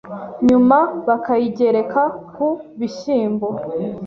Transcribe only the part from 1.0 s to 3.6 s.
bakayigereka ku bishyimbo